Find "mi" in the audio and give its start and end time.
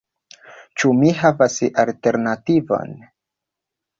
1.01-1.11